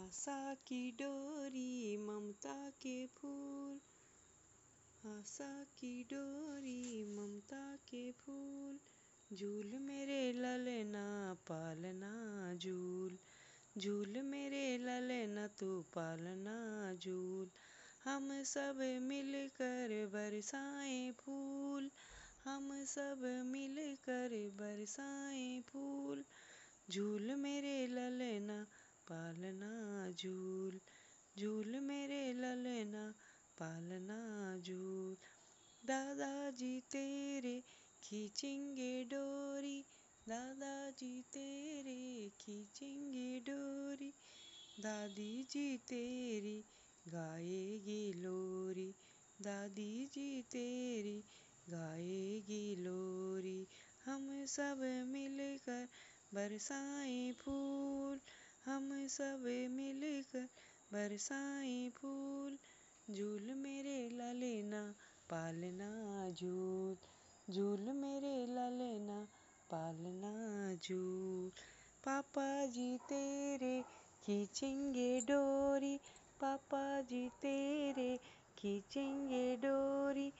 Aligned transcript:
आशा 0.00 0.54
की 0.54 0.90
डोरी, 0.90 1.96
ममता 1.96 2.70
के 2.70 3.06
फूल। 3.06 3.80
आशा 5.06 5.64
की 5.64 6.04
डोरी, 6.04 7.04
ममता 7.04 7.76
के 7.76 8.12
फूल। 8.12 8.80
झूल 9.36 9.78
मेरे 9.78 10.32
ललना, 10.32 11.34
पालना 11.34 12.54
झूल। 12.54 13.18
झूल 13.78 14.22
मेरे 14.22 14.78
ललना, 14.78 15.46
तू 15.46 15.82
पालना 15.82 16.94
झूल। 16.94 17.50
हम 18.04 18.42
सब 18.42 19.00
मिलकर 19.02 20.06
बरसाएँ 20.12 21.12
फूल। 21.12 21.90
हम 22.44 22.84
सब 22.84 23.42
मिलकर 23.46 24.50
बरसाएँ 24.54 25.60
फूल। 25.60 26.24
झूल 26.90 27.34
मेरे 27.34 27.86
ललना 27.86 28.66
पालना 29.10 30.10
झूल 30.18 30.78
झूल 31.38 31.78
मेरे 31.80 32.32
ललना, 32.32 33.10
पालना 33.58 34.20
झूल। 34.58 35.14
दादाजी 35.84 36.80
तेरे 36.80 37.60
खींचेंगे 38.02 39.04
डोरी, 39.04 39.80
दादाजी 40.28 41.20
तेरे 41.34 42.28
खींचेंगे 42.40 43.38
डोरी 43.38 44.10
दादी 44.80 45.42
जी 45.50 45.76
तेरी 45.76 46.58
गाएगी 47.08 48.12
लोरी 48.16 48.90
दादी 49.40 50.06
जी 50.06 50.42
तेरी 50.42 51.18
गाएगी 51.68 52.76
लोरी। 52.78 53.66
हम 54.04 54.44
सब 54.46 54.80
मिलकर 55.06 55.86
बरसाएँ 56.34 57.32
फूल 57.32 57.79
सब 59.10 59.42
मिलकर 59.70 60.48
बरसाई 60.92 61.90
फूल। 61.96 62.58
झूल 63.14 63.54
मेरे 63.54 64.08
ललना, 64.08 64.94
पालना 65.30 66.30
झूल। 66.30 66.96
झूल 67.52 67.80
मेरे 67.80 68.46
ललना, 68.46 69.24
पालना 69.70 70.32
झूल। 70.74 71.50
पापा 72.04 72.66
जी 72.66 72.96
तेरे 72.96 73.82
खींचेंगे 74.22 75.20
डोरी। 75.20 75.96
पापा 76.40 77.00
जी 77.00 77.28
तेरे 77.28 78.16
खींचेंगे 78.58 79.56
डोरी। 79.56 80.32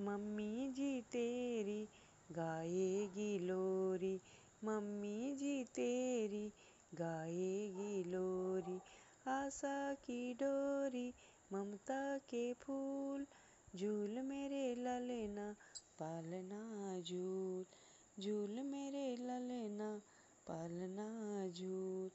मम्मी 0.00 0.72
जी 0.76 1.00
तेरी 1.00 1.84
गाएगी 2.32 3.38
लोरी। 3.46 4.20
मम्मी 4.64 5.34
जी 5.34 5.64
तेरी 5.64 6.52
गाएगी 6.94 8.04
लोरी, 8.04 8.78
आशा 9.30 9.94
की 9.94 10.34
डोरी, 10.34 11.14
ममता 11.52 12.18
के 12.18 12.52
फूल, 12.52 13.26
झूल 13.76 14.18
मेरे 14.22 14.74
ललना, 14.74 15.52
पालना 15.98 17.00
झूल 17.00 17.64
झूल 18.22 18.60
मेरे 18.62 19.16
ललना, 19.16 19.98
पालना 20.46 21.48
झूल। 21.48 22.10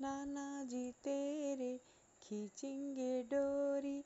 नाना 0.00 0.64
जी 0.64 0.90
तेरे 0.90 1.76
खींचेंगे 2.22 3.22
डोरी 3.22 4.02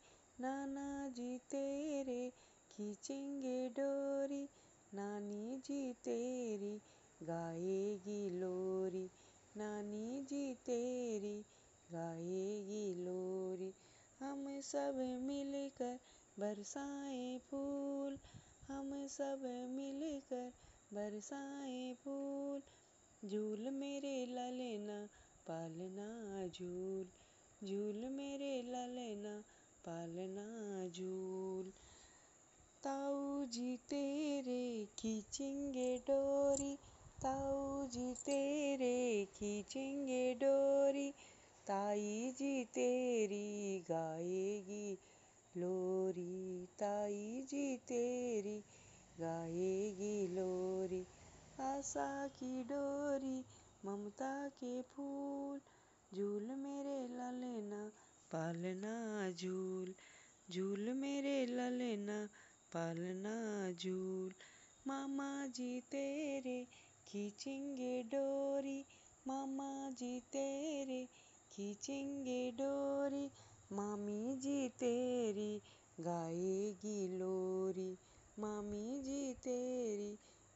सब 14.72 15.20
मिलकर 15.20 15.98
बरसाएँ 16.38 17.38
फूल, 17.38 18.18
हम 18.68 19.06
सब 19.06 19.66
मिलकर 19.70 20.52
बरसाएँ 20.92 21.94
फूल। 21.94 22.62
झूल 23.28 23.70
मेरे 23.70 24.26
ललना, 24.26 25.06
पालना 25.46 26.46
झूल। 26.46 27.04
झूल 27.66 28.08
मेरे 28.08 28.62
ललना, 28.62 29.40
पालना 29.84 30.88
झूल। 30.88 31.70
ताऊ 32.82 33.44
जी 33.44 33.76
तेरे 33.76 34.88
खींचेंगे 34.98 35.98
डोरी, 35.98 36.76
ताऊ 37.22 37.86
जी 37.86 38.14
तेरे 38.14 39.24
खींचेंगे 39.24 40.34
डोरी। 40.34 41.12
ताई 41.66 42.32
जी 42.38 42.64
तेरी 42.64 43.80
गाएगी 43.80 44.98
लोरी, 45.56 46.66
ताई 46.66 47.46
जी 47.50 47.76
तेरी 47.76 48.58
गाएगी 49.20 50.28
लोरी। 50.28 51.06
आशा 51.60 52.28
की 52.28 52.62
डोरी, 52.62 53.44
ममता 53.84 54.48
के 54.48 54.82
फूल, 54.82 55.60
झूल 56.14 56.42
मेरे 56.42 57.08
ललना, 57.08 57.88
पालना 58.32 59.30
झूल 59.30 59.94
झूल 60.50 60.92
मेरे 60.92 61.46
ललना, 61.46 62.26
पालना 62.72 63.72
झूल। 63.72 64.32
मामा 64.86 65.46
जी 65.46 65.80
तेरे 65.80 66.64
खींचेंगे 67.06 68.02
डोरी, 68.02 68.84
मामा 69.26 69.90
जी 69.90 70.20
तेरे 70.20 71.08
खींचेंगे 71.52 72.50
डोरी, 72.50 73.26
मामी 73.72 74.36
जी 74.36 74.68
तेरी 74.68 75.62
गाएगी 76.00 77.18
लोरी, 77.18 77.98
मामी 78.38 79.00
जी 79.02 79.32
तेरी 79.44 80.12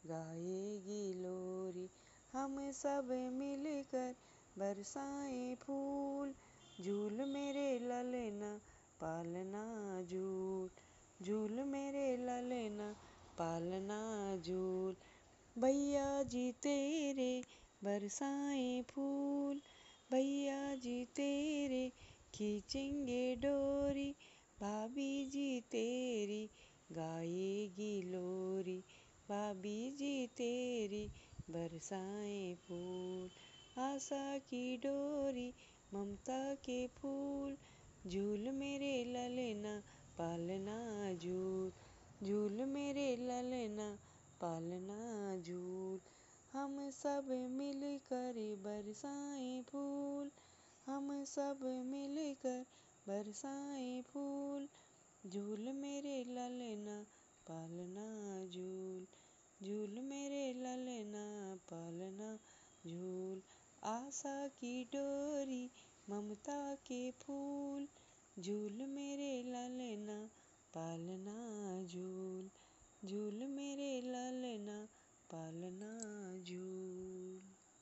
गाएगी 0.07 1.03
लोरी। 1.23 1.89
हम 2.33 2.57
सब 2.73 3.09
मिलकर 3.33 4.15
बरसाएँ 4.59 5.55
फूल, 5.55 6.35
झूल 6.85 7.25
मेरे 7.25 7.69
ललना 7.79 8.57
पालना 9.01 9.65
झूल 10.03 10.69
झूल 11.23 11.63
मेरे 11.65 12.17
ललना 12.17 12.91
पालना 13.39 14.01
झूल। 14.37 14.97
भैया 15.57 16.23
जी 16.23 16.51
तेरे 16.53 17.43
बरसाएँ 17.85 18.83
फूल 18.83 19.61
खींचेंगे 22.37 23.35
डोरी, 23.35 24.11
भाभी 24.61 25.25
जी 25.25 25.61
तेरी 25.61 26.51
गाएगी 26.93 28.03
लोरी, 28.03 28.79
भाभी 29.29 29.91
जी 29.91 30.27
तेरी 30.27 31.11
बरसाएँ 31.51 32.55
फूल, 32.55 33.31
आशा 33.83 34.39
की 34.39 34.77
डोरी, 34.77 35.55
ममता 35.95 36.55
के 36.55 36.87
फूल, 36.87 37.57
झूल 38.07 38.51
मेरे 38.51 39.05
ललना, 39.05 39.83
पालना 40.19 40.79
झूल 41.15 41.73
झूल 42.27 42.65
मेरे 42.65 43.17
ललना, 43.17 43.91
पालना 44.41 45.37
झूल, 45.37 46.01
हम 46.53 46.91
सब 46.91 47.27
मिलकर 47.51 48.57
बरसाएँ 48.65 49.63
फूल। 49.63 50.31
हम 50.87 51.25
सब 51.25 51.59
मिलकर 51.87 52.67
बरसाएँ 53.09 54.03
फूल, 54.03 54.69
झूल 55.27 55.73
मेरे 55.73 56.25
ललना, 56.25 57.03
पालना 57.47 58.07
झूल 58.47 59.07
झूल 59.63 59.99
मेरे 60.01 60.53
ललना, 60.53 61.25
पालना 61.57 62.39
झूल। 62.87 63.43
आशा 63.85 64.49
की 64.49 64.85
डोरी, 64.85 65.71
ममता 66.11 66.75
के 66.75 67.11
फूल, 67.11 67.89
झूल 68.39 68.87
मेरे 68.87 69.43
ललना, 69.43 70.27
पालना 70.75 71.37
झूल 71.85 72.51
झूल 73.09 73.47
मेरे 73.47 74.01
ललना, 74.01 74.85
पालना 75.31 75.93
झूल। 76.43 76.86